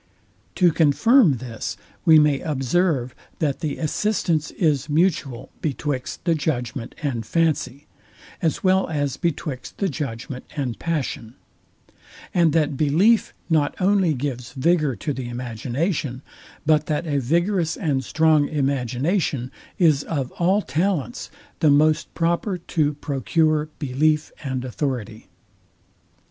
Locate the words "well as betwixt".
8.63-9.77